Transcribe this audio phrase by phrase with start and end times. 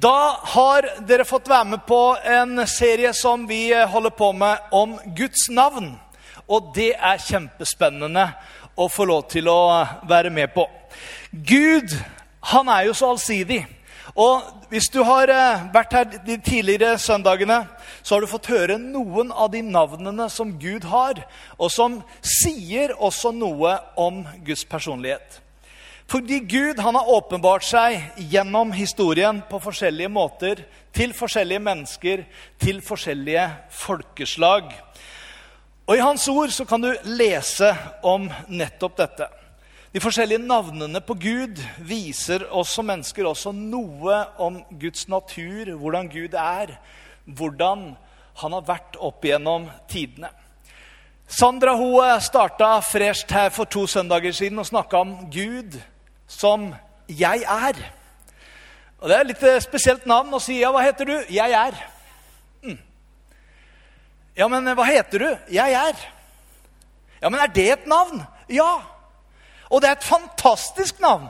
[0.00, 4.96] Da har dere fått være med på en serie som vi holder på med om
[5.16, 5.94] Guds navn.
[6.52, 8.26] Og det er kjempespennende
[8.76, 10.66] å få lov til å være med på.
[11.32, 11.94] Gud,
[12.52, 13.62] han er jo så allsidig.
[14.12, 15.32] Og hvis du har
[15.72, 17.62] vært her de tidligere søndagene,
[18.02, 21.24] så har du fått høre noen av de navnene som Gud har,
[21.56, 25.40] og som sier også noe om Guds personlighet.
[26.06, 27.98] Fordi Gud han har åpenbart seg
[28.30, 30.62] gjennom historien på forskjellige måter
[30.94, 32.22] til forskjellige mennesker,
[32.62, 34.70] til forskjellige folkeslag.
[35.86, 37.72] Og I Hans ord så kan du lese
[38.06, 39.26] om nettopp dette.
[39.94, 46.10] De forskjellige navnene på Gud viser oss som mennesker også noe om Guds natur, hvordan
[46.12, 46.74] Gud er,
[47.26, 47.94] hvordan
[48.42, 50.30] han har vært opp gjennom tidene.
[51.26, 55.74] Sandra Hoe starta fresht her for to søndager siden og snakka om Gud
[56.26, 56.74] som
[57.08, 57.92] 'jeg er'.
[59.00, 60.60] Og Det er et litt spesielt navn å si.
[60.60, 61.24] Ja, hva heter du?
[61.28, 61.82] 'Jeg er'.
[62.62, 62.78] Mm.
[64.36, 65.38] Ja, men hva heter du?
[65.48, 66.06] 'Jeg er'.
[67.22, 68.26] Ja, men er det et navn?
[68.48, 68.82] Ja.
[69.70, 71.28] Og det er et fantastisk navn.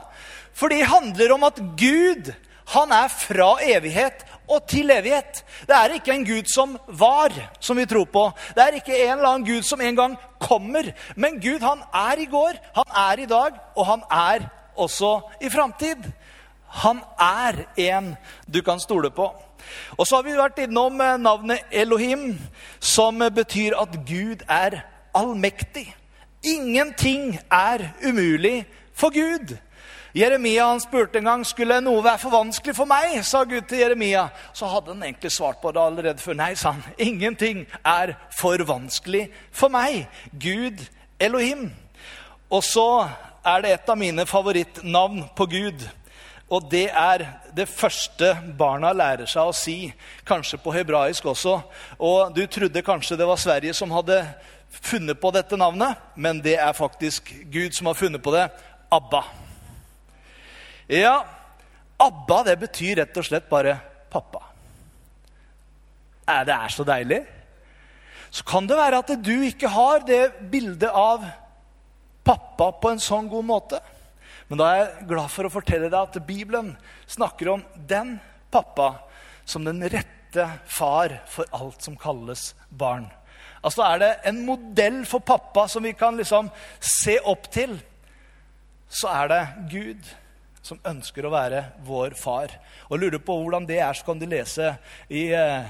[0.55, 2.33] For det handler om at Gud
[2.67, 5.44] han er fra evighet og til evighet.
[5.67, 8.24] Det er ikke en Gud som var, som vi tror på.
[8.55, 10.92] Det er ikke en eller annen Gud som en gang kommer.
[11.17, 15.51] Men Gud han er i går, han er i dag, og han er også i
[15.51, 16.07] framtid.
[16.83, 18.15] Han er en
[18.47, 19.31] du kan stole på.
[19.99, 22.37] Og så har vi vært innom navnet Elohim,
[22.81, 24.83] som betyr at Gud er
[25.17, 25.89] allmektig.
[26.45, 29.57] Ingenting er umulig for Gud.
[30.17, 33.19] Jeremia han spurte en gang skulle noe være for vanskelig for meg.
[33.25, 34.29] sa Gud til Jeremia.
[34.53, 36.39] Så hadde han egentlig svart på det allerede før.
[36.39, 36.85] Nei, sa han.
[36.98, 40.09] Ingenting er for vanskelig for meg.
[40.33, 40.81] Gud
[41.20, 41.70] Elohim.
[42.51, 43.09] Og så
[43.46, 45.86] er det et av mine favorittnavn på Gud.
[46.46, 47.24] Og det er
[47.57, 49.79] det første barna lærer seg å si,
[50.27, 51.56] kanskje på hebraisk også.
[51.98, 54.20] Og du trodde kanskje det var Sverige som hadde
[54.70, 58.46] funnet på dette navnet, men det er faktisk Gud som har funnet på det.
[58.95, 59.24] Abba.
[60.90, 61.17] Ja,
[61.98, 63.79] Abba det betyr rett og slett bare
[64.12, 64.45] pappa.
[66.27, 67.23] Det er så deilig.
[68.30, 71.24] Så kan det være at du ikke har det bildet av
[72.27, 73.81] pappa på en sånn god måte.
[74.48, 76.75] Men da er jeg glad for å fortelle deg at Bibelen
[77.11, 78.17] snakker om den
[78.53, 78.92] pappa
[79.47, 83.09] som den rette far for alt som kalles barn.
[83.67, 87.75] Altså Er det en modell for pappa som vi kan liksom se opp til,
[88.86, 89.42] så er det
[89.73, 90.13] Gud
[90.67, 92.53] som ønsker å være vår far.
[92.91, 94.73] Og Lurer på hvordan det er, så kan du lese
[95.11, 95.67] i eh,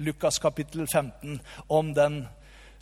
[0.00, 2.22] Lukas kapittel 15 om den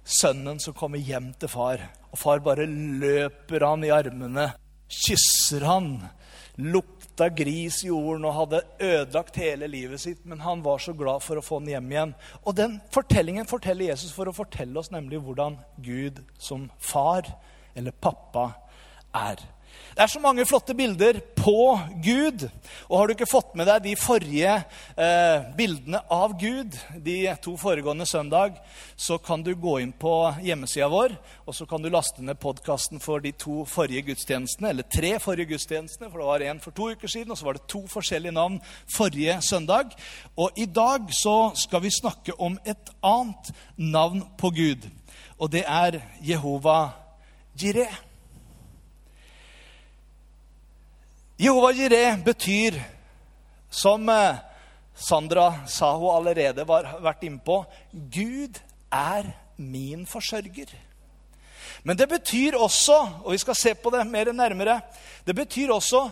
[0.05, 1.83] sønnen som kommer hjem til far.
[2.10, 4.50] Og far bare løper han i armene,
[4.91, 5.93] kysser han,
[6.60, 10.25] lukta gris i jorden og hadde ødelagt hele livet sitt.
[10.26, 12.16] Men han var så glad for å få han hjem igjen.
[12.43, 17.28] Og den fortellingen forteller Jesus for å fortelle oss nemlig hvordan Gud som far,
[17.78, 18.50] eller pappa,
[19.15, 19.41] er.
[19.91, 22.47] Det er så mange flotte bilder på Gud.
[22.89, 24.53] Og har du ikke fått med deg de forrige
[24.95, 28.61] eh, bildene av Gud de to foregående søndag,
[28.97, 30.15] så kan du gå inn på
[30.45, 31.17] hjemmesida vår
[31.51, 34.71] og så kan du laste ned podkasten for de to forrige gudstjenestene.
[34.71, 37.59] Eller tre forrige gudstjenestene, for det var en for to uker siden, og så var
[37.59, 38.61] det to forskjellige navn
[38.95, 39.97] forrige søndag.
[40.39, 44.87] Og i dag så skal vi snakke om et annet navn på Gud.
[45.43, 46.78] Og det er Jehova
[47.59, 48.09] Jireh.
[51.41, 52.75] Jehova Jireh betyr,
[53.71, 54.04] som
[54.95, 57.63] Sandra sa hun allerede var vært innpå,
[58.13, 58.59] Gud
[58.92, 60.75] er min forsørger.
[61.89, 64.83] Men det betyr også, og vi skal se på det mer nærmere,
[65.25, 66.10] det betyr også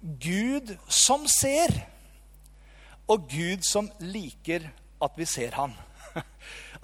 [0.00, 1.76] Gud som ser.
[3.04, 4.64] Og Gud som liker
[5.02, 5.76] at vi ser ham.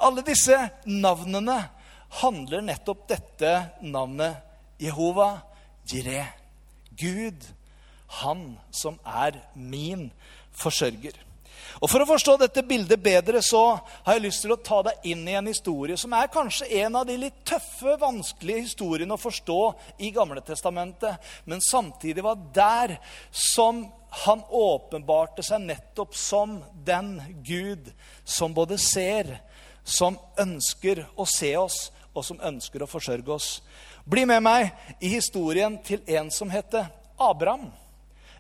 [0.05, 1.63] Alle disse navnene
[2.21, 4.37] handler nettopp dette navnet
[4.85, 5.39] Jehova
[5.89, 6.35] Jireh.
[6.93, 7.56] Gud
[8.23, 10.11] han som er min
[10.57, 11.27] forsørger.
[11.83, 13.63] Og For å forstå dette bildet bedre så
[14.07, 16.97] har jeg lyst til å ta deg inn i en historie som er kanskje en
[17.01, 19.61] av de litt tøffe, vanskelige historiene å forstå
[20.07, 22.97] i Gamle Testamentet, men samtidig var der
[23.31, 23.85] som
[24.25, 27.91] han åpenbarte seg nettopp som den Gud
[28.25, 29.35] som både ser,
[29.85, 33.49] som ønsker å se oss, og som ønsker å forsørge oss.
[34.09, 34.71] Bli med meg
[35.05, 36.89] i historien til en som heter
[37.21, 37.69] Abraham.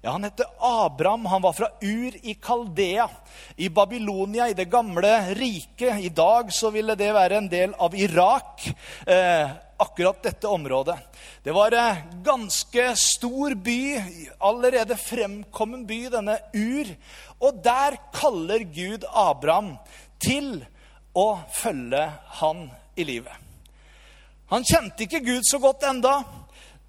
[0.00, 1.26] Ja, Han heter Abraham.
[1.26, 3.08] Han var fra Ur i Kaldea,
[3.56, 6.00] i Babylonia, i det gamle riket.
[6.00, 8.69] I dag så ville det være en del av Irak,
[9.06, 10.98] eh, akkurat dette området.
[11.43, 13.81] Det var en eh, ganske stor by,
[14.38, 16.92] allerede fremkommen by, denne Ur.
[17.40, 19.76] Og der kaller Gud Abraham
[20.19, 20.64] til
[21.16, 22.04] å følge
[22.40, 23.32] han i livet.
[24.52, 26.20] Han kjente ikke Gud så godt enda.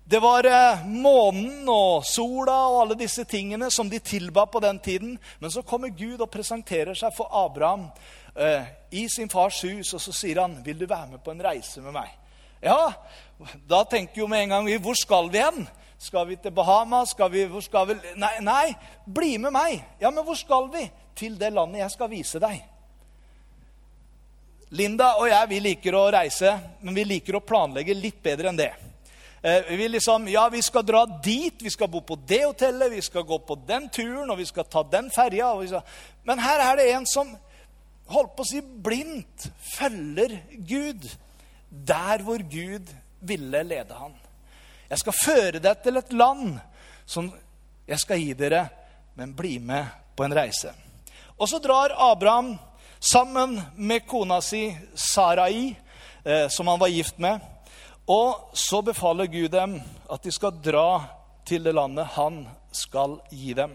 [0.09, 4.79] Det var eh, månen og sola og alle disse tingene som de tilba på den
[4.79, 5.17] tiden.
[5.39, 7.89] Men så kommer Gud og presenterer seg for Abraham
[8.39, 11.43] eh, i sin fars hus, og så sier han, 'Vil du være med på en
[11.43, 12.15] reise med meg?'
[12.63, 12.93] Ja,
[13.69, 15.67] da tenker jo med en gang vi, 'Hvor skal vi hen?'
[15.99, 17.09] Skal vi til Bahamas?
[17.09, 17.93] Skal vi, hvor skal vi?
[18.15, 18.75] Nei, nei,
[19.05, 19.83] bli med meg.
[19.99, 20.91] Ja, men hvor skal vi?
[21.15, 22.61] Til det landet jeg skal vise deg.
[24.69, 28.59] Linda og jeg vi liker å reise, men vi liker å planlegge litt bedre enn
[28.59, 28.75] det.
[29.41, 33.01] Eh, vi liksom, ja, vi skal dra dit, vi skal bo på det hotellet, vi
[33.01, 35.51] skal gå på den turen, og vi skal ta den ferja.
[36.23, 37.35] Men her er det en som
[38.07, 41.05] holdt på å si blindt følger Gud
[41.69, 42.89] der hvor Gud
[43.19, 44.15] ville lede han.
[44.89, 46.57] Jeg skal føre deg til et land
[47.05, 47.27] som
[47.87, 48.67] jeg skal gi dere,
[49.19, 49.85] men bli med
[50.15, 50.71] på en reise.
[51.37, 52.55] Og så drar Abraham
[52.99, 55.75] sammen med kona si Sarai,
[56.23, 57.39] eh, som han var gift med.
[58.07, 59.75] Og så befaler Gud dem
[60.07, 61.03] at de skal dra
[61.47, 63.73] til det landet han skal gi dem.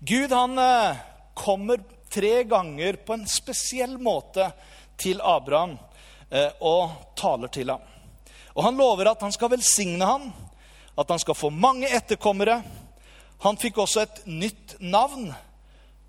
[0.00, 0.98] Gud han eh,
[1.38, 4.48] kommer tre ganger på en spesiell måte
[4.98, 5.76] til Abraham
[6.30, 7.84] eh, og taler til ham.
[8.58, 10.32] Og Han lover at han skal velsigne ham,
[10.98, 12.58] at han skal få mange etterkommere.
[13.46, 15.30] Han fikk også et nytt navn.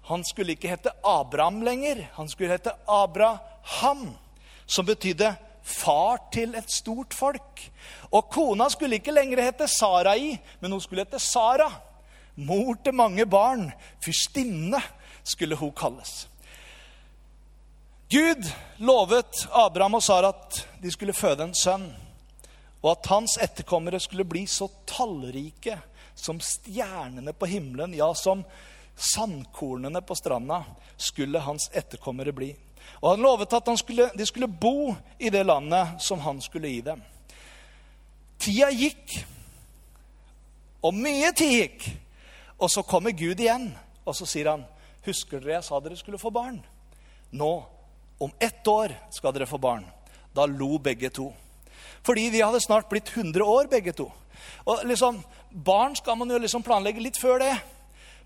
[0.10, 2.07] Han skulle ikke hete Abraham lenger.
[2.18, 4.10] Han skulle hete Abraham,
[4.66, 7.62] som betydde far til et stort folk.
[8.12, 11.69] Og kona skulle ikke lenger hete Sarai, men hun skulle hete Sara.
[12.36, 13.69] Mor til mange barn.
[14.04, 14.81] Fyrstinne
[15.24, 16.28] skulle hun kalles.
[18.12, 18.48] Gud
[18.84, 21.86] lovet Abraham og Sara at de skulle føde en sønn,
[22.81, 25.78] og at hans etterkommere skulle bli så tallrike
[26.16, 28.44] som stjernene på himmelen, ja, som
[28.96, 30.63] sandkornene på stranda,
[30.98, 32.52] skulle hans etterkommere bli.
[33.01, 36.69] Og han lovet at han skulle, de skulle bo i det landet som han skulle
[36.69, 37.01] gi dem.
[38.42, 39.15] Tida gikk,
[40.81, 41.88] og mye tid gikk.
[42.62, 43.71] Og så kommer Gud igjen,
[44.06, 44.65] og så sier han,
[45.06, 46.62] 'Husker dere jeg sa dere skulle få barn?'
[47.31, 47.63] Nå,
[48.19, 49.86] om ett år, skal dere få barn.
[50.36, 51.33] Da lo begge to.
[52.03, 54.12] Fordi de hadde snart blitt 100 år, begge to.
[54.65, 55.24] Og liksom,
[55.65, 57.56] Barn skal man jo liksom planlegge litt før det.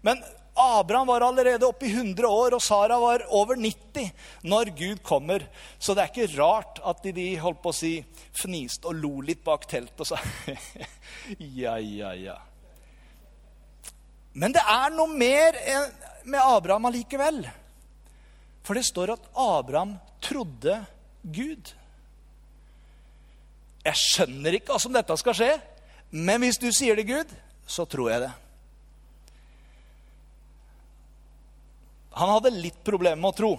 [0.01, 0.23] Men
[0.55, 4.11] Abraham var allerede oppe i 100 år, og Sara var over 90
[4.47, 5.43] når Gud kommer.
[5.79, 7.93] Så det er ikke rart at de holdt på å si,
[8.39, 10.19] fniste og lo litt bak teltet og sa
[11.63, 12.37] ja, ja, ja.
[14.35, 15.59] Men det er noe mer
[16.23, 17.43] med Abraham allikevel.
[18.65, 20.79] For det står at Abraham trodde
[21.21, 21.71] Gud.
[23.85, 25.51] Jeg skjønner ikke hva som dette skal skje,
[26.15, 27.31] men hvis du sier det, Gud,
[27.67, 28.33] så tror jeg det.
[32.15, 33.53] Han hadde litt problemer med å tro.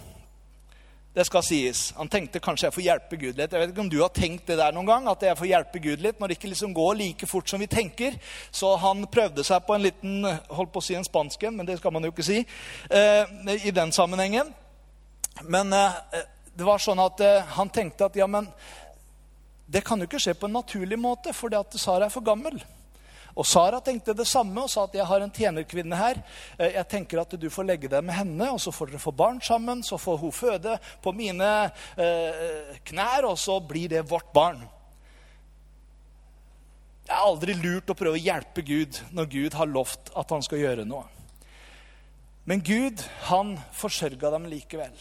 [1.17, 1.79] Det skal sies.
[1.97, 3.53] Han tenkte kanskje jeg får hjelpe Gud litt.
[3.53, 5.81] Jeg vet ikke om du har tenkt det der noen gang, at jeg får hjelpe
[5.81, 8.17] Gud litt når det ikke liksom går like fort som vi tenker.
[8.53, 11.69] Så han prøvde seg på en liten holdt på å si en spansk en, men
[11.69, 14.53] det skal man jo ikke si eh, i den sammenhengen.
[15.49, 15.97] Men eh,
[16.53, 18.49] det var sånn at eh, han tenkte at ja, men
[19.65, 22.61] det kan jo ikke skje på en naturlig måte, at Sara er for gammel.
[23.37, 26.21] Og Sara tenkte det samme og sa at jeg har en tjenerkvinne her.
[26.57, 29.13] Eh, jeg tenker at du får legge deg med henne, og så får dere få
[29.13, 29.83] barn sammen.
[29.85, 31.51] Så får hun føde på mine
[32.01, 34.63] eh, knær, og så blir det vårt barn.
[37.05, 40.43] Det er aldri lurt å prøve å hjelpe Gud når Gud har lovt at han
[40.43, 41.05] skal gjøre noe.
[42.47, 44.95] Men Gud, han forsørga dem likevel.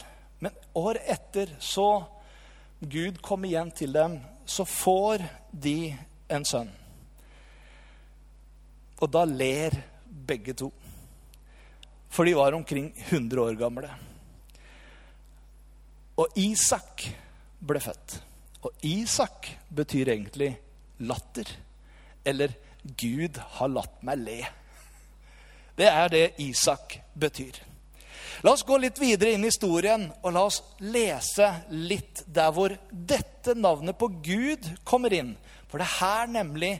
[0.44, 2.04] Men år etter, så
[2.78, 5.94] Gud kom igjen til dem, så får de
[6.28, 6.70] en sønn.
[9.00, 9.76] Og da ler
[10.26, 10.70] begge to.
[12.08, 13.90] For de var omkring 100 år gamle.
[16.16, 17.04] Og Isak
[17.60, 18.20] ble født.
[18.64, 20.54] Og Isak betyr egentlig
[21.04, 21.50] latter.
[22.24, 22.54] Eller
[22.96, 24.40] Gud har latt meg le.
[25.76, 27.58] Det er det Isak betyr.
[28.44, 32.72] La oss gå litt videre inn i historien, og la oss lese litt der hvor
[32.90, 35.34] dette navnet på Gud kommer inn.
[35.68, 36.72] For det er her nemlig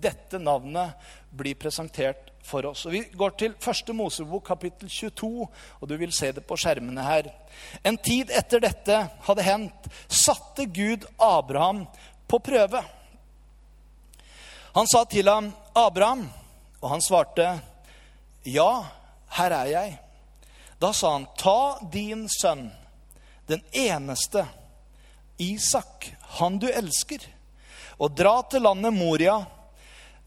[0.00, 0.94] dette navnet
[1.30, 2.84] blir presentert for oss.
[2.86, 5.48] Og Vi går til første Mosebok, kapittel 22,
[5.80, 7.30] og du vil se det på skjermene her.
[7.84, 11.86] En tid etter dette hadde hendt, satte Gud Abraham
[12.28, 12.82] på prøve.
[14.74, 16.26] Han sa til ham, 'Abraham',
[16.80, 17.60] og han svarte,
[18.44, 18.84] 'Ja,
[19.28, 19.98] her er jeg'.
[20.80, 22.72] Da sa han, 'Ta din sønn,
[23.46, 24.46] den eneste,
[25.38, 27.18] Isak, han du elsker,
[27.98, 29.44] og dra til landet Moria.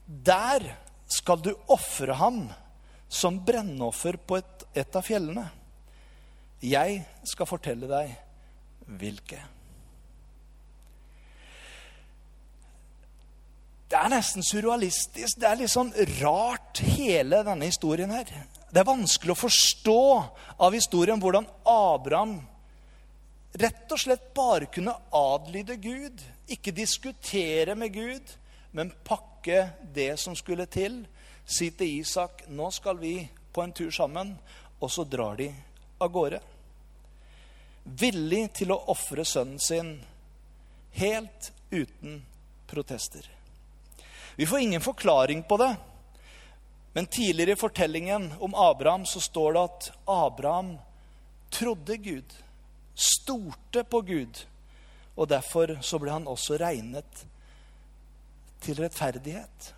[0.07, 0.63] Der
[1.07, 2.47] skal du ofre ham
[3.07, 5.45] som brennoffer på et, et av fjellene.
[6.63, 8.15] Jeg skal fortelle deg
[8.99, 9.39] hvilke.
[13.87, 15.39] Det er nesten surrealistisk.
[15.39, 18.27] Det er litt sånn rart, hele denne historien her.
[18.67, 20.01] Det er vanskelig å forstå
[20.63, 22.39] av historien hvordan Abraham
[23.57, 26.19] rett og slett bare kunne adlyde Gud.
[26.51, 28.35] Ikke diskutere med Gud,
[28.75, 29.36] men pakke
[29.93, 31.01] det som skulle til.
[31.45, 33.15] Si til Isak nå skal vi
[33.53, 34.35] på en tur sammen,
[34.79, 35.47] og så drar de
[35.99, 36.41] av gårde.
[37.83, 39.93] Villig til å ofre sønnen sin
[40.99, 42.21] helt uten
[42.67, 43.23] protester.
[44.35, 45.75] Vi får ingen forklaring på det.
[46.93, 50.77] Men tidligere i fortellingen om Abraham så står det at Abraham
[51.49, 52.33] trodde Gud,
[52.95, 54.45] stolte på Gud.
[55.15, 57.25] Og derfor så ble han også regnet
[58.67, 59.71] til rettferdighet.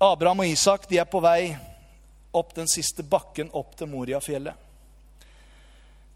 [0.00, 1.54] Abraham og Isak de er på vei
[2.34, 4.56] opp den siste bakken opp til Moriafjellet.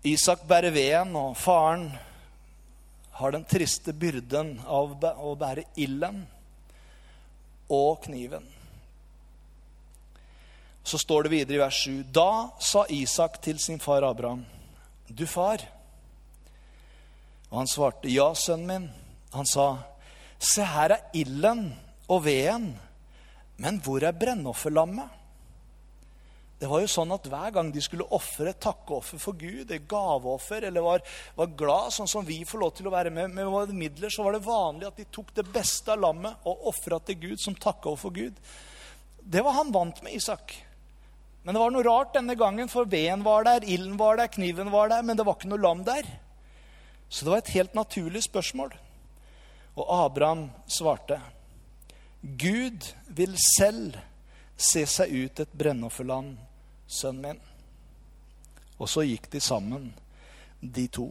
[0.08, 1.88] Isak bærer veden, og faren
[3.18, 6.22] har den triste byrden av å bære ilden
[7.74, 8.46] og kniven.
[10.88, 14.46] Så står det videre i vers 7.: Da sa Isak til sin far Abraham,
[15.08, 15.66] du far.
[17.50, 18.88] Og han svarte, ja, sønnen min.
[19.32, 19.66] Han sa,
[20.38, 21.70] se, her er ilden
[22.08, 22.72] og veden,
[23.58, 25.18] men hvor er brennofferlammet?
[26.58, 29.84] Det var jo sånn at Hver gang de skulle ofre et takkeoffer for Gud, et
[29.90, 31.04] gaveoffer, eller var,
[31.38, 34.26] var, glad, sånn som vi får lov til å være med med våre midler, så
[34.26, 37.54] var det vanlig at de tok det beste av lammet og ofra til Gud som
[37.54, 38.40] takkeoffer for Gud.
[39.22, 40.56] Det var han vant med, Isak.
[41.46, 44.74] Men det var noe rart denne gangen, for veden var der, ilden var der, kniven
[44.74, 46.10] var der, men det var ikke noe lam der.
[47.08, 48.74] Så det var et helt naturlig spørsmål.
[49.78, 51.20] Og Abraham svarte,
[52.20, 53.94] Gud vil selv
[54.58, 56.34] se seg ut et brennofferland
[56.90, 57.40] sønnen min.
[58.78, 59.92] Og så gikk de sammen,
[60.60, 61.08] de to.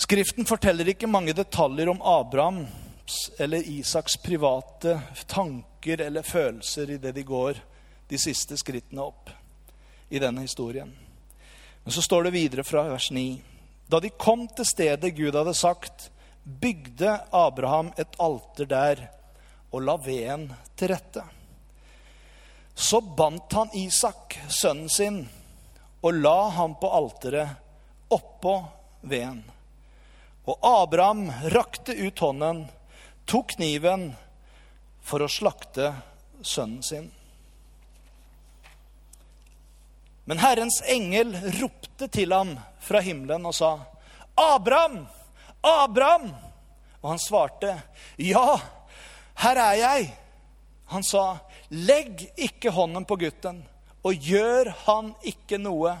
[0.00, 4.96] Skriften forteller ikke mange detaljer om Abrahams eller Isaks private
[5.28, 7.60] tanker eller følelser idet de går
[8.08, 9.30] de siste skrittene opp
[10.10, 10.90] i denne historien.
[11.84, 13.26] Men så står det videre fra vers 9.
[13.90, 16.10] Da de kom til stedet Gud hadde sagt,
[16.44, 19.02] bygde Abraham et alter der
[19.74, 20.46] og la veden
[20.78, 21.24] til rette.
[22.74, 25.18] Så bandt han Isak, sønnen sin,
[26.06, 27.58] og la ham på alteret
[28.14, 28.54] oppå
[29.02, 29.42] veden.
[30.46, 32.64] Og Abraham rakte ut hånden,
[33.26, 34.12] tok kniven
[35.02, 35.92] for å slakte
[36.42, 37.10] sønnen sin.
[40.30, 43.78] Men Herrens engel ropte til ham fra himmelen og sa,
[44.36, 45.06] 'Abraham!
[45.62, 46.34] Abraham!'
[47.02, 47.82] Og han svarte,
[48.18, 48.60] 'Ja,
[49.34, 50.16] her er jeg.'
[50.90, 51.38] Han sa,
[51.70, 53.62] Legg ikke hånden på gutten,
[54.02, 55.92] og gjør han ikke noe.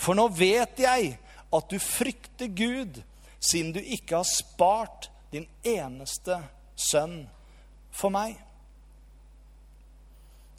[0.00, 1.18] For nå vet jeg
[1.52, 3.02] at du frykter Gud,
[3.36, 6.38] siden du ikke har spart din eneste
[6.72, 7.26] sønn
[7.92, 8.38] for meg.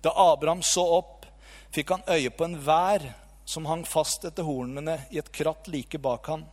[0.05, 1.25] Da Abraham så opp,
[1.74, 3.09] fikk han øye på en vær
[3.45, 6.45] som hang fast etter hornene i et kratt like bak ham.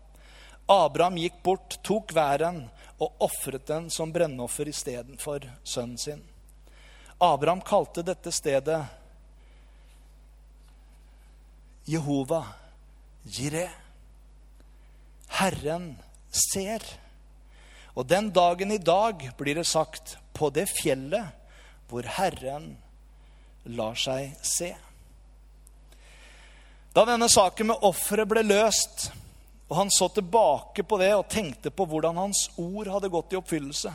[0.70, 2.66] Abraham gikk bort, tok væren
[3.02, 6.22] og ofret den som brennoffer istedenfor sønnen sin.
[7.22, 8.80] Abraham kalte dette stedet
[11.86, 12.44] Jehova
[13.26, 13.70] Jireh.
[15.38, 15.96] Herren
[16.28, 16.84] ser.
[17.94, 21.32] Og den dagen i dag blir det sagt på det fjellet
[21.90, 22.72] hvor Herren
[23.68, 24.72] lar seg se.
[26.92, 29.06] Da denne saken med offeret ble løst,
[29.70, 33.38] og han så tilbake på det og tenkte på hvordan hans ord hadde gått i
[33.40, 33.92] oppfyllelse,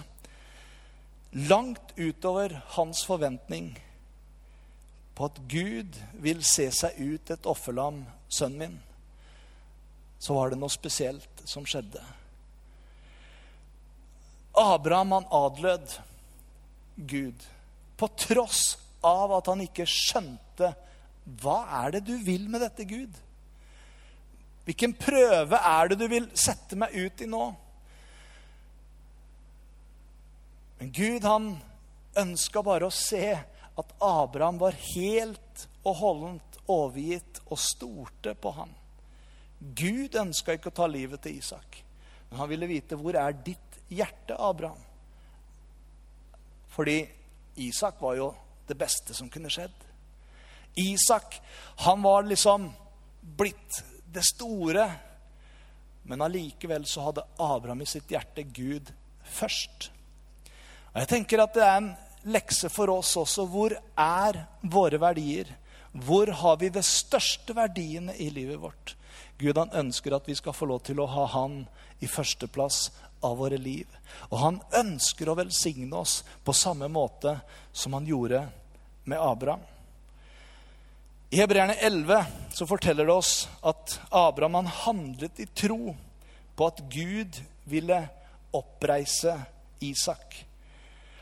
[1.47, 3.75] langt utover hans forventning
[5.17, 8.79] på at Gud vil se seg ut et offerlam, sønnen min,
[10.17, 12.01] så var det noe spesielt som skjedde.
[14.57, 15.99] Abraham han adlød
[16.95, 17.45] Gud
[17.97, 20.73] på tross av at han ikke skjønte
[21.27, 23.15] hva er det du vil med dette, Gud?
[24.67, 27.43] Hvilken prøve er det du vil sette meg ut i nå?
[30.79, 31.49] Men Gud, han
[32.17, 33.31] ønska bare å se
[33.77, 38.73] at Abraham var helt og holdent overgitt og stolte på ham.
[39.59, 41.79] Gud ønska ikke å ta livet til Isak,
[42.29, 44.83] men han ville vite hvor er ditt hjerte, Abraham.
[46.75, 46.99] Fordi
[47.63, 48.31] Isak var jo
[48.67, 49.86] det beste som kunne skjedd.
[50.77, 51.39] Isak,
[51.83, 52.69] han var liksom
[53.21, 54.87] blitt det store.
[56.07, 58.91] Men allikevel så hadde Abraham i sitt hjerte Gud
[59.27, 59.89] først.
[60.93, 61.89] Og jeg tenker at det er en
[62.31, 63.45] lekse for oss også.
[63.49, 65.49] Hvor er våre verdier?
[65.91, 68.95] Hvor har vi de største verdiene i livet vårt?
[69.37, 71.65] Gud han ønsker at vi skal få lov til å ha Han
[71.99, 72.89] i førsteplass
[73.25, 73.87] av våre liv.
[74.29, 77.39] Og han ønsker å velsigne oss på samme måte
[77.73, 78.43] som han gjorde
[79.05, 79.63] med Abraham.
[81.29, 85.95] I Hebreerne 11 så forteller det oss at Abraham han handlet i tro
[86.55, 87.99] på at Gud ville
[88.55, 89.35] oppreise
[89.79, 90.45] Isak.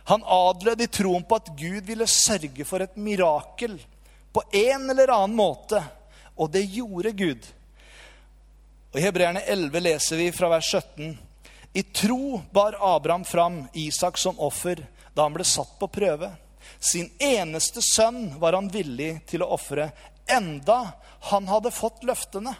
[0.06, 3.80] Han adlød i troen på at Gud ville sørge for et mirakel
[4.34, 5.82] på en eller annen måte.
[6.38, 7.48] Og det gjorde Gud.
[8.94, 11.18] Og I Hebreerne 11 leser vi fra vers 17.:
[11.74, 14.86] I tro bar Abraham fram Isak som offer
[15.16, 16.30] da han ble satt på prøve.
[16.80, 19.90] Sin eneste sønn var han villig til å ofre,
[20.26, 20.80] enda
[21.32, 22.56] han hadde fått løftene.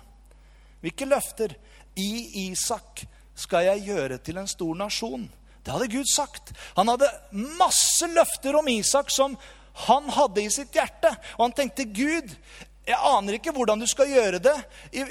[0.84, 1.56] Hvilke løfter?
[1.96, 5.26] I Isak skal jeg gjøre til en stor nasjon.
[5.66, 6.52] Det hadde Gud sagt.
[6.76, 7.10] Han hadde
[7.58, 9.38] masse løfter om Isak som
[9.88, 11.12] han hadde i sitt hjerte.
[11.38, 12.30] Og han tenkte, Gud,
[12.86, 14.56] jeg aner ikke hvordan du skal gjøre det.
[14.94, 15.06] I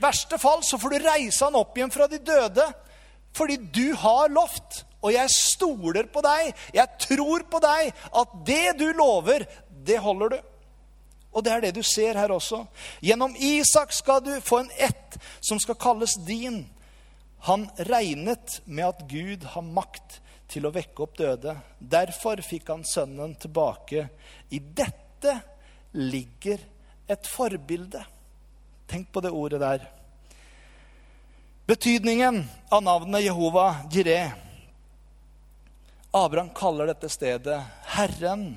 [0.00, 2.68] verste fall så får du reise han opp igjen fra de døde.
[3.34, 6.54] Fordi du har lovt, og jeg stoler på deg.
[6.72, 9.44] Jeg tror på deg at det du lover,
[9.84, 10.38] det holder du.
[11.34, 12.62] Og det er det du ser her også.
[13.04, 16.62] Gjennom Isak skal du få en ett som skal kalles din.
[17.50, 21.56] Han regnet med at Gud har makt til å vekke opp døde.
[21.78, 24.06] Derfor fikk han sønnen tilbake.
[24.54, 25.34] I dette
[25.98, 26.62] ligger
[27.10, 28.00] et forbilde.
[28.88, 29.84] Tenk på det ordet der.
[31.66, 34.32] Betydningen av navnet Jehova Jireh.
[36.14, 37.58] Abraham kaller dette stedet
[37.96, 38.54] Herren,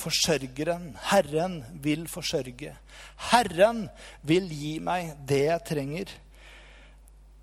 [0.00, 0.94] forsørgeren.
[1.10, 2.72] Herren vil forsørge.
[3.30, 3.84] Herren
[4.24, 6.18] vil gi meg det jeg trenger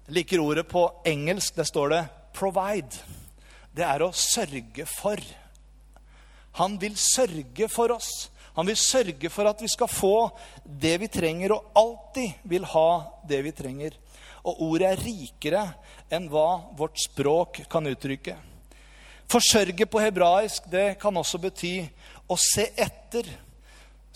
[0.07, 1.55] liker ordet på engelsk.
[1.55, 3.01] Der står det 'provide'.
[3.75, 5.17] Det er å sørge for.
[6.53, 8.29] Han vil sørge for oss.
[8.55, 10.31] Han vil sørge for at vi skal få
[10.65, 13.91] det vi trenger, og alltid vil ha det vi trenger.
[14.45, 15.73] Og ordet er rikere
[16.09, 18.35] enn hva vårt språk kan uttrykke.
[19.27, 21.81] Forsørge på hebraisk det kan også bety
[22.31, 23.27] å se etter.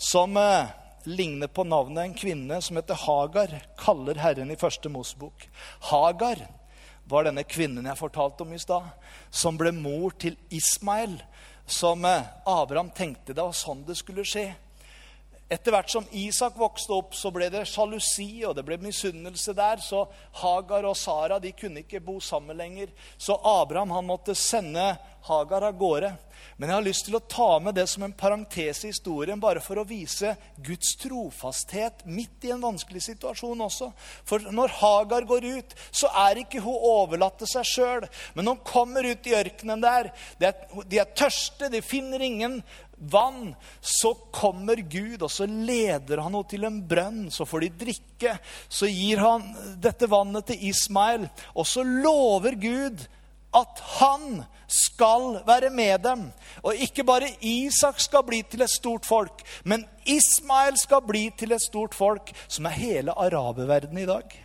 [0.02, 0.70] Som eh,
[1.04, 5.44] ligner på navnet en kvinne som heter Hagar, kaller Herren i første Mosebok.
[5.90, 6.40] Hagar
[7.04, 8.88] var denne kvinnen jeg fortalte om i stad,
[9.30, 11.18] som ble mor til Ismael,
[11.68, 14.48] som eh, Abraham tenkte det var sånn det skulle skje.
[15.52, 19.82] Etter hvert som Isak vokste opp, så ble det sjalusi og det ble misunnelse der.
[19.84, 20.06] Så
[20.40, 22.92] Hagar og Sara de kunne ikke bo sammen lenger.
[23.20, 24.94] Så Abraham han måtte sende
[25.28, 26.14] Hagar av gårde.
[26.56, 29.60] Men jeg har lyst til å ta med det som en parentes i historien, bare
[29.62, 30.34] for å vise
[30.64, 33.90] Guds trofasthet midt i en vanskelig situasjon også.
[34.28, 38.08] For når Hagar går ut, så er ikke hun overlatt til seg sjøl.
[38.38, 40.10] Men hun kommer ut i ørkenen der,
[40.40, 42.60] de er tørste, de finner ingen
[43.10, 47.24] vann, så kommer Gud, og så leder han henne til en brønn.
[47.34, 48.36] Så får de drikke.
[48.68, 49.48] Så gir han
[49.82, 53.06] dette vannet til Ismael, og så lover Gud
[53.52, 56.22] at han skal være med dem.
[56.64, 61.52] Og ikke bare Isak skal bli til et stort folk, men Ismael skal bli til
[61.52, 64.38] et stort folk, som er hele araberverdenen i dag.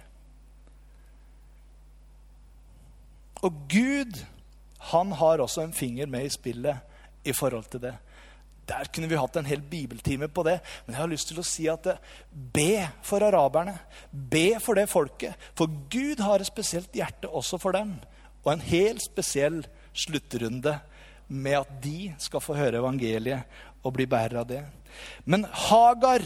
[3.46, 4.20] Og Gud,
[4.92, 6.78] han har også en finger med i spillet
[7.24, 7.96] i forhold til det.
[8.68, 10.58] Der kunne vi hatt en hel bibeltime på det.
[10.86, 11.88] Men jeg har lyst til å si at
[12.32, 13.78] be for araberne.
[14.12, 15.38] Be for det folket.
[15.56, 17.96] For Gud har et spesielt hjerte også for dem
[18.48, 19.58] og en helt spesiell
[19.92, 20.78] sluttrunde
[21.28, 23.44] med at de skal få høre evangeliet
[23.84, 24.62] og bli bærer av det.
[25.28, 26.24] Men Hagar,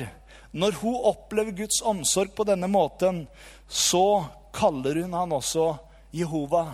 [0.53, 3.25] når hun opplever Guds omsorg på denne måten,
[3.65, 5.73] så kaller hun han også
[6.13, 6.67] Jehova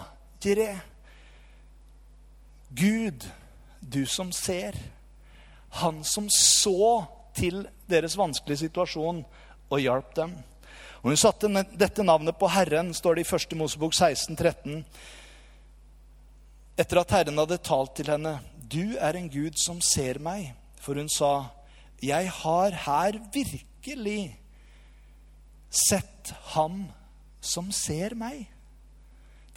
[0.43, 0.84] Jireh.
[2.75, 3.23] Gud,
[3.80, 4.75] du som ser.
[5.84, 7.06] Han som så
[7.38, 9.22] til deres vanskelige situasjon
[9.70, 10.34] og hjalp dem.
[11.04, 13.58] Og Hun satte dette navnet på Herren, står det i 1.
[13.60, 14.84] Mosebok 16, 13
[16.78, 18.40] etter at Herren hadde talt til henne.
[18.68, 20.52] du er en Gud som ser meg.
[20.84, 21.50] For hun sa,
[22.04, 24.38] jeg har her virkelig
[25.70, 26.86] sett ham
[27.42, 28.46] som ser meg.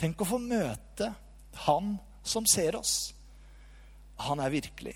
[0.00, 1.12] Tenk å få møte
[1.66, 3.12] han som ser oss.
[4.24, 4.94] Han er virkelig.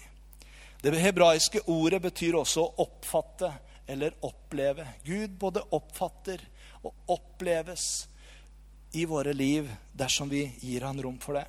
[0.84, 3.48] Det hebraiske ordet betyr også å oppfatte
[3.88, 4.84] eller oppleve.
[5.00, 6.42] Gud både oppfatter
[6.84, 7.86] og oppleves
[8.92, 11.46] i våre liv dersom vi gir han rom for det.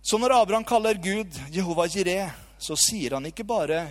[0.00, 3.82] Så når Abraham kaller Gud Jehova Jireh, så sier han ikke bare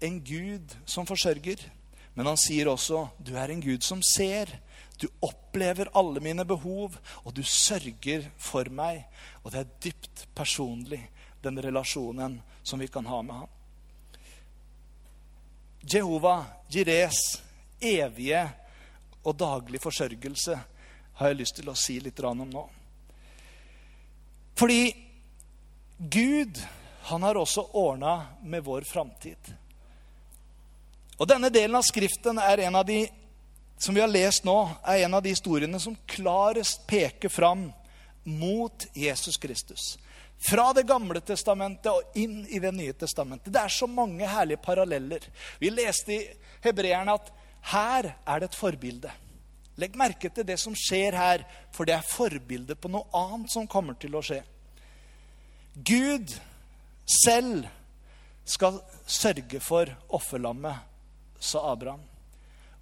[0.00, 1.60] en Gud som forsørger,
[2.16, 4.48] men han sier også du er en Gud som ser.
[4.96, 9.04] Du opplever alle mine behov, og du sørger for meg.
[9.44, 11.02] Og det er dypt personlig,
[11.42, 13.48] den relasjonen som vi kan ha med ham.
[15.80, 17.18] Jehova, Jires
[17.80, 18.44] evige
[19.22, 20.58] og daglig forsørgelse
[21.18, 22.62] har jeg lyst til å si litt om nå.
[24.58, 24.92] Fordi
[25.98, 26.58] Gud,
[27.10, 29.38] han har også ordna med vår framtid.
[31.18, 33.04] Og denne delen av Skriften er en av de
[33.82, 37.72] som vi har lest nå, er en av de historiene som klarest peker fram
[38.22, 39.98] mot Jesus Kristus.
[40.42, 43.52] Fra Det gamle testamentet og inn i Det nye testamentet.
[43.52, 45.26] Det er så mange herlige paralleller.
[45.58, 46.22] Vi leste i
[46.64, 47.30] Hebreerne at
[47.72, 49.12] her er det et forbilde.
[49.78, 53.68] Legg merke til det som skjer her, for det er forbildet på noe annet som
[53.70, 54.42] kommer til å skje.
[55.72, 56.34] Gud
[57.08, 57.68] selv
[58.44, 60.74] skal sørge for offerlammet,
[61.40, 62.02] sa Abraham.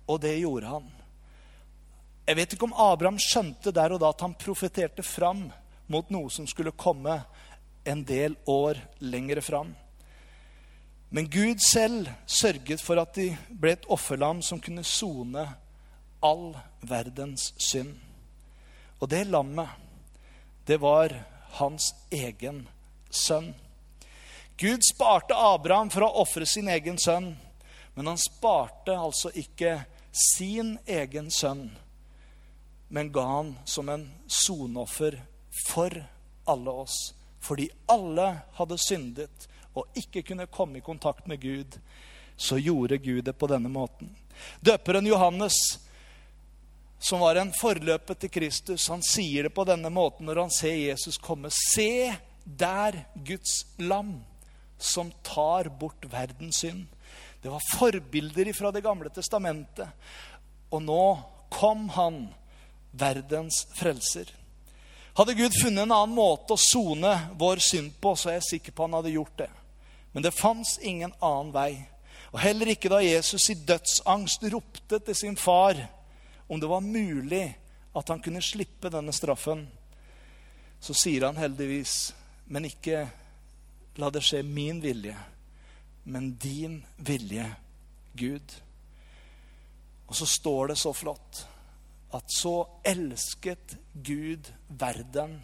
[0.08, 0.88] Og det gjorde han.
[2.26, 5.46] Jeg vet ikke om Abraham skjønte der og da at han profeterte fram
[5.90, 7.16] mot noe som skulle komme
[7.90, 9.74] en del år lengre fram.
[11.10, 15.42] Men Gud selv sørget for at de ble et offerlam som kunne sone
[16.22, 16.52] all
[16.86, 17.96] verdens synd.
[19.00, 19.68] Og det lammet,
[20.66, 21.14] det var
[21.58, 22.62] hans egen
[23.10, 23.54] sønn.
[24.60, 27.32] Gud sparte Abraham for å ofre sin egen sønn,
[27.96, 29.80] men han sparte altså ikke
[30.14, 31.70] sin egen sønn,
[32.88, 35.16] men ga han som en soneoffer
[35.66, 35.96] for
[36.50, 36.98] alle oss
[37.50, 41.78] fordi alle hadde syndet og ikke kunne komme i kontakt med Gud,
[42.38, 44.12] så gjorde Gud det på denne måten.
[44.62, 45.56] Døperen Johannes,
[47.02, 50.78] som var en forløper til Kristus, han sier det på denne måten når han ser
[50.78, 51.50] Jesus komme.
[51.50, 52.14] Se
[52.46, 54.20] der Guds lam
[54.78, 56.86] som tar bort verdens synd.
[57.42, 59.88] Det var forbilder fra Det gamle testamentet.
[60.70, 61.04] Og nå
[61.50, 62.28] kom han,
[62.92, 64.30] verdens frelser.
[65.14, 68.74] Hadde Gud funnet en annen måte å sone vår synd på, så er jeg sikker
[68.74, 69.50] på han hadde gjort det.
[70.12, 71.72] Men det fantes ingen annen vei.
[72.30, 75.78] Og heller ikke da Jesus i dødsangst ropte til sin far
[76.46, 77.44] om det var mulig
[77.94, 79.64] at han kunne slippe denne straffen,
[80.80, 82.12] så sier han heldigvis,
[82.46, 83.04] men ikke
[83.98, 85.16] la det skje min vilje,
[86.06, 87.46] men din vilje,
[88.12, 88.54] Gud.
[90.06, 91.44] Og så står det så flott
[92.12, 95.38] at så elsket Gud verden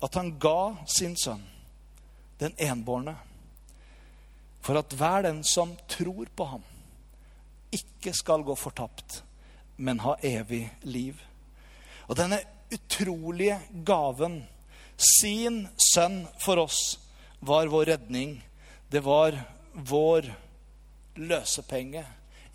[0.00, 1.44] at han ga sin sønn,
[2.38, 3.16] den enbårne,
[4.60, 6.64] for at hver den som tror på ham,
[7.72, 9.22] ikke skal gå fortapt,
[9.76, 11.18] men ha evig liv.
[12.06, 12.38] Og denne
[12.72, 14.42] utrolige gaven,
[14.96, 16.98] sin sønn for oss,
[17.40, 18.38] var vår redning.
[18.90, 19.36] Det var
[19.74, 20.28] vår
[21.20, 22.04] løsepenge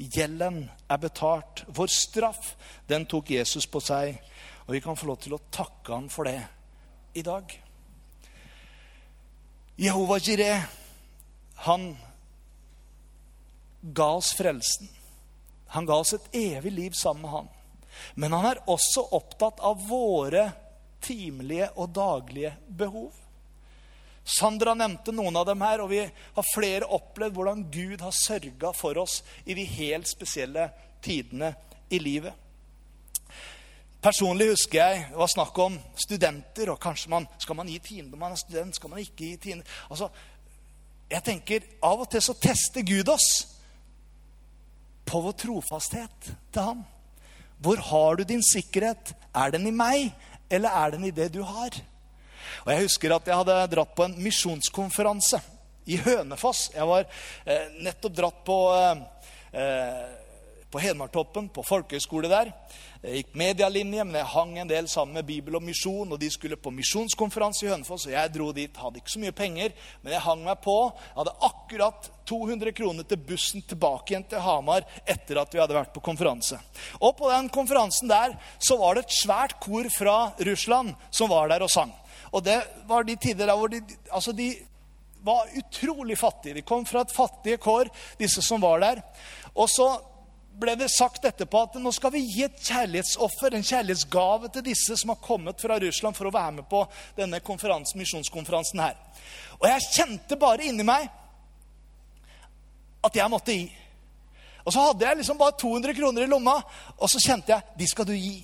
[0.01, 1.63] Gjelden er betalt.
[1.67, 2.55] Vår straff,
[2.87, 4.17] den tok Jesus på seg.
[4.65, 6.39] Og vi kan få lov til å takke han for det
[7.17, 7.51] i dag.
[9.81, 10.65] Jehova Jireh,
[11.67, 11.91] han
[13.81, 14.89] ga oss frelsen.
[15.73, 17.49] Han ga oss et evig liv sammen med han.
[18.15, 20.49] Men han er også opptatt av våre
[21.01, 23.20] timelige og daglige behov.
[24.23, 28.71] Sandra nevnte noen av dem her, og vi har flere opplevd hvordan Gud har sørga
[28.77, 30.69] for oss i de helt spesielle
[31.01, 31.55] tidene
[31.89, 32.33] i livet.
[34.01, 36.71] Personlig husker jeg det var snakk om studenter.
[36.73, 38.75] og kanskje man, Skal man gi tiende når man er student?
[38.75, 39.65] Skal man ikke gi tiende?
[39.89, 40.09] Altså,
[41.09, 43.47] jeg tenker, Av og til så tester Gud oss
[45.05, 46.83] på vår trofasthet til ham.
[47.61, 49.13] Hvor har du din sikkerhet?
[49.35, 50.15] Er den i meg,
[50.49, 51.69] eller er den i det du har?
[52.65, 55.41] Og Jeg husker at jeg hadde dratt på en misjonskonferanse
[55.89, 56.69] i Hønefoss.
[56.75, 57.07] Jeg var
[57.45, 58.57] eh, nettopp dratt på,
[59.57, 60.03] eh,
[60.71, 62.53] på Hedmartoppen, på folkehøyskole der.
[63.01, 66.11] Jeg gikk medialinje, men jeg hang en del sammen med Bibel og misjon.
[66.13, 68.77] Og de skulle på misjonskonferanse i Hønefoss, og jeg dro dit.
[68.77, 70.75] Hadde ikke så mye penger, men jeg hang meg på.
[71.07, 75.79] Jeg hadde akkurat 200 kroner til bussen tilbake igjen til Hamar etter at vi hadde
[75.79, 76.61] vært på konferanse.
[77.01, 81.49] Og på den konferansen der så var det et svært kor fra Russland som var
[81.49, 81.91] der og sang.
[82.31, 84.53] Og det var de tider der hvor de, altså de
[85.21, 86.53] var utrolig fattige.
[86.53, 89.01] De kom fra et fattige kår, disse som var der.
[89.55, 89.89] Og så
[90.61, 94.97] ble det sagt etterpå at nå skal vi gi et kjærlighetsoffer, en kjærlighetsgave til disse
[94.99, 96.83] som har kommet fra Russland for å være med på
[97.17, 98.97] denne misjonskonferansen her.
[99.59, 101.07] Og jeg kjente bare inni meg
[103.01, 103.69] at jeg måtte gi.
[104.65, 106.59] Og så hadde jeg liksom bare 200 kroner i lomma,
[106.97, 108.37] og så kjente jeg de skal du gi.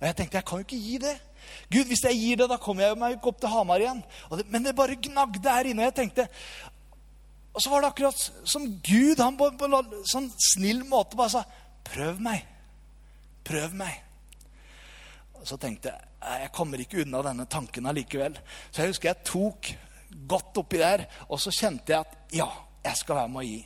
[0.00, 1.16] Og jeg tenkte jeg kan jo ikke gi det.
[1.72, 4.02] Gud, hvis jeg gir det, da kommer jeg meg ikke opp til Hamar igjen.
[4.34, 5.84] Det, men det bare gnagde her inne.
[5.84, 6.28] Og jeg tenkte,
[7.50, 11.44] og så var det akkurat som Gud han på, en sånn snill måte bare sa
[11.90, 12.44] Prøv meg.
[13.46, 13.96] Prøv meg.
[15.40, 18.34] Og så tenkte jeg jeg kommer ikke unna denne tanken allikevel.
[18.70, 19.70] Så jeg husker jeg tok
[20.28, 22.48] godt oppi der, og så kjente jeg at ja,
[22.84, 23.60] jeg skal være med å gi.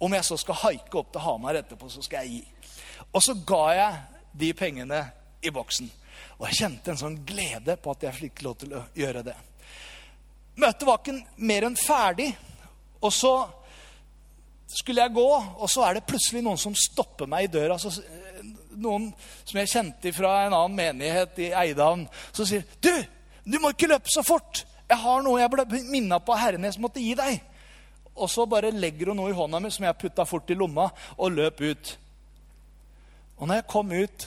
[0.00, 2.70] Om jeg så skal haike opp til Hamar etterpå, så skal jeg gi.
[3.12, 3.98] Og så ga jeg
[4.40, 5.02] de pengene
[5.44, 5.90] i boksen.
[6.38, 9.36] Og jeg kjente en sånn glede på at jeg fikk lov til å gjøre det.
[10.60, 12.30] Møtet var ikke mer enn ferdig.
[13.00, 13.34] Og så
[14.70, 17.78] skulle jeg gå, og så er det plutselig noen som stopper meg i døra.
[17.80, 17.92] Så,
[18.80, 19.08] noen
[19.42, 22.92] som jeg kjente fra en annen menighet i Eidhavn, som sier Du,
[23.44, 24.64] du må ikke løpe så fort!
[24.90, 27.38] Jeg har noe jeg ble minna på Herrenes måtte gi deg.
[28.18, 30.88] Og så bare legger hun noe i hånda mi som jeg putta fort i lomma,
[31.16, 31.92] og løp ut.
[33.38, 34.26] Og når jeg kom ut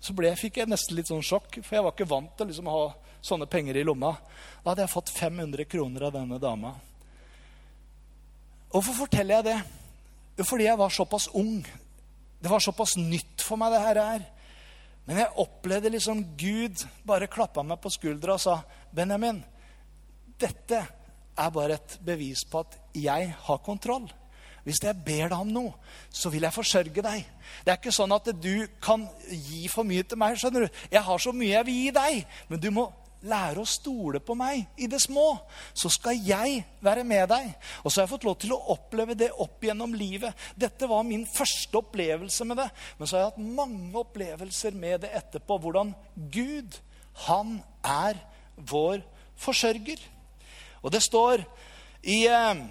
[0.00, 2.68] så ble, fikk jeg nesten litt sånn sjokk, for jeg var ikke vant til liksom
[2.70, 2.86] å ha
[3.20, 4.14] sånne penger i lomma.
[4.62, 6.72] Da hadde jeg fått 500 kroner av denne dama.
[8.72, 9.58] Hvorfor forteller jeg det?
[10.38, 11.58] Jo, fordi jeg var såpass ung.
[12.40, 14.00] Det var såpass nytt for meg, det her.
[14.00, 14.24] er.
[15.04, 19.42] Men jeg opplevde liksom Gud bare klappa meg på skuldra og sa, 'Benjamin,
[20.38, 20.86] dette
[21.36, 24.19] er bare et bevis på at jeg har kontroll.'
[24.64, 25.74] Hvis jeg ber deg om noe,
[26.12, 27.28] så vil jeg forsørge deg.
[27.64, 30.38] Det er ikke sånn at du kan gi for mye til meg.
[30.38, 30.80] skjønner du.
[30.92, 32.90] Jeg har så mye jeg vil gi deg, men du må
[33.26, 35.26] lære å stole på meg i det små.
[35.76, 37.50] Så skal jeg være med deg.
[37.82, 40.36] Og så har jeg fått lov til å oppleve det opp gjennom livet.
[40.56, 42.68] Dette var min første opplevelse med det.
[42.98, 45.58] Men så har jeg hatt mange opplevelser med det etterpå.
[45.60, 45.94] Hvordan
[46.32, 46.80] Gud,
[47.26, 48.20] han er
[48.56, 49.04] vår
[49.40, 50.00] forsørger.
[50.80, 51.44] Og det står
[52.08, 52.64] i eh,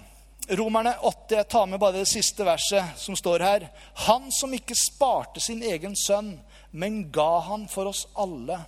[0.50, 3.66] Romerne 8, jeg tar med bare det siste verset som står her.
[4.08, 6.32] Han som ikke sparte sin egen sønn,
[6.74, 8.58] men ga han for oss alle.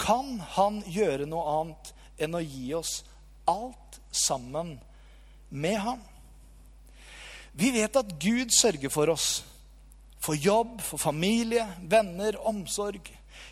[0.00, 3.02] Kan han gjøre noe annet enn å gi oss
[3.44, 4.78] alt sammen
[5.50, 6.00] med ham?
[7.52, 9.42] Vi vet at Gud sørger for oss.
[10.22, 13.04] For jobb, for familie, venner, omsorg.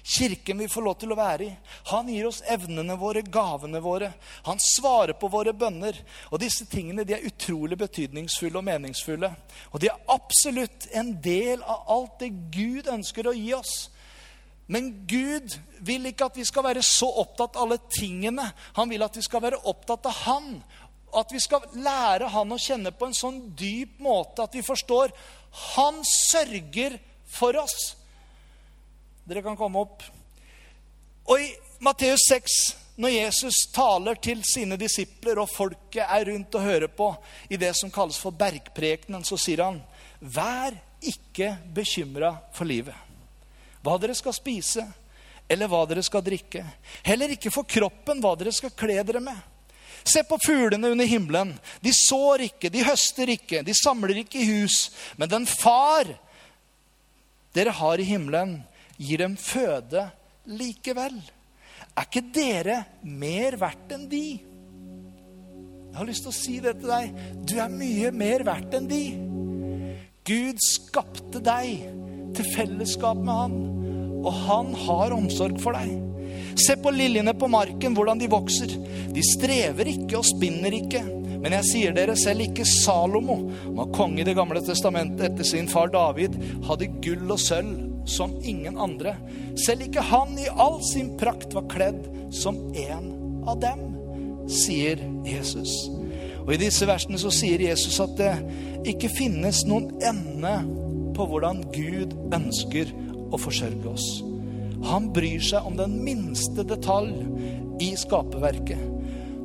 [0.03, 1.53] Kirken vi får lov til å være i.
[1.93, 4.13] Han gir oss evnene våre, gavene våre.
[4.49, 5.99] Han svarer på våre bønner.
[6.31, 9.33] Og disse tingene de er utrolig betydningsfulle og meningsfulle.
[9.73, 13.91] Og de er absolutt en del av alt det Gud ønsker å gi oss.
[14.71, 18.45] Men Gud vil ikke at vi skal være så opptatt av alle tingene.
[18.77, 20.53] Han vil at vi skal være opptatt av Han.
[21.19, 25.11] At vi skal lære Han å kjenne på en sånn dyp måte at vi forstår
[25.75, 27.97] Han sørger for oss.
[29.31, 30.03] Dere kan komme opp.
[31.31, 31.53] Og i
[31.87, 32.55] Matteus 6,
[32.99, 37.13] når Jesus taler til sine disipler, og folket er rundt og hører på
[37.47, 39.79] i det som kalles for bergprekenen, så sier han,
[40.19, 40.75] vær
[41.07, 42.97] ikke bekymra for livet.
[43.87, 44.83] Hva dere skal spise,
[45.47, 46.65] eller hva dere skal drikke.
[47.07, 49.39] Heller ikke for kroppen, hva dere skal kle dere med.
[50.03, 51.55] Se på fuglene under himmelen.
[51.79, 54.89] De sår ikke, de høster ikke, de samler ikke i hus.
[55.15, 56.11] Men den far
[57.55, 58.59] dere har i himmelen,
[59.01, 60.05] gir dem føde
[60.51, 61.17] likevel.
[61.97, 64.25] Er ikke dere mer verdt enn de?
[65.91, 67.17] Jeg har lyst til å si det til deg.
[67.49, 69.05] Du er mye mer verdt enn de.
[70.29, 71.89] Gud skapte deg
[72.37, 73.57] til fellesskap med han,
[74.21, 75.97] og han har omsorg for deg.
[76.61, 78.71] Se på liljene på marken, hvordan de vokser.
[79.11, 81.03] De strever ikke og spinner ikke.
[81.41, 85.47] Men jeg sier dere selv ikke Salomo, som var konge i Det gamle testamentet etter
[85.49, 86.37] sin far David,
[86.69, 89.15] hadde gull og sølv som ingen andre.
[89.59, 92.03] Selv ikke han i all sin prakt var kledd
[92.35, 93.09] som en
[93.49, 93.87] av dem,
[94.51, 95.73] sier Jesus.
[96.45, 98.33] Og I disse versene så sier Jesus at det
[98.91, 100.55] ikke finnes noen ende
[101.17, 102.91] på hvordan Gud ønsker
[103.31, 104.09] å forsørge oss.
[104.89, 107.13] Han bryr seg om den minste detalj
[107.85, 108.81] i skaperverket.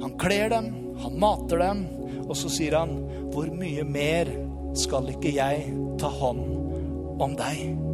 [0.02, 0.72] Han kler dem,
[1.04, 1.86] han mater dem,
[2.26, 2.96] og så sier han
[3.34, 4.32] hvor mye mer
[4.80, 5.68] skal ikke jeg
[6.00, 7.85] ta hånd om deg?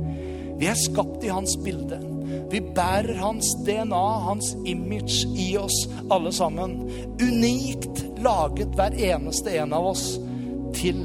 [0.62, 1.97] Vi er skapt i hans bilde.
[2.52, 6.76] Vi bærer hans DNA, hans image, i oss alle sammen.
[7.17, 10.04] Unikt laget hver eneste en av oss
[10.78, 11.00] til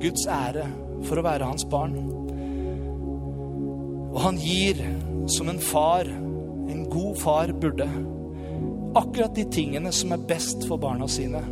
[0.00, 0.64] Guds ære
[1.04, 1.98] for å være hans barn.
[4.14, 4.80] Og han gir
[5.28, 7.90] som en far, en god far burde,
[8.96, 11.44] akkurat de tingene som er best for barna sine,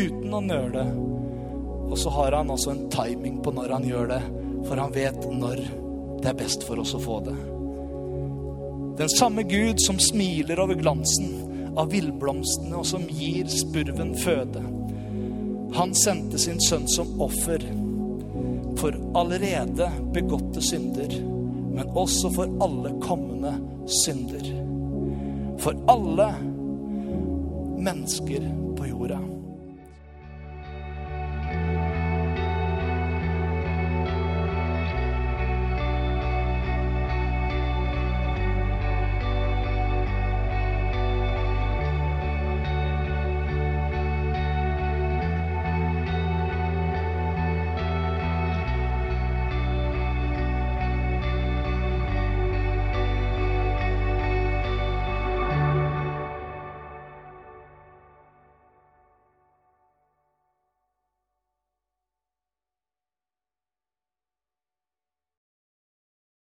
[0.00, 0.88] uten å nøle.
[1.92, 4.22] Og så har han også en timing på når han gjør det,
[4.64, 5.66] for han vet når
[6.24, 7.34] det er best for oss å få det.
[8.96, 14.62] Den samme Gud som smiler over glansen av villblomstene, og som gir spurven føde.
[15.74, 17.60] Han sendte sin sønn som offer
[18.80, 21.12] for allerede begåtte synder,
[21.74, 23.52] men også for alle kommende
[24.00, 24.48] synder.
[25.60, 26.30] For alle
[27.84, 29.20] mennesker på jorda.